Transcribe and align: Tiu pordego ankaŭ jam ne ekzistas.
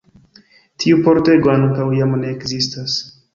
Tiu 0.83 0.97
pordego 1.07 1.51
ankaŭ 1.57 1.85
jam 1.99 2.17
ne 2.23 2.33
ekzistas. 2.39 2.99